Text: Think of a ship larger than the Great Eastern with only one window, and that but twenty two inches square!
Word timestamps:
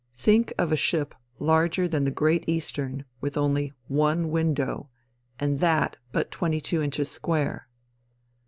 Think 0.15 0.51
of 0.57 0.71
a 0.71 0.75
ship 0.75 1.13
larger 1.37 1.87
than 1.87 2.05
the 2.05 2.09
Great 2.09 2.43
Eastern 2.49 3.05
with 3.19 3.37
only 3.37 3.71
one 3.87 4.31
window, 4.31 4.89
and 5.37 5.59
that 5.59 5.95
but 6.11 6.31
twenty 6.31 6.59
two 6.59 6.81
inches 6.81 7.09
square! 7.11 7.67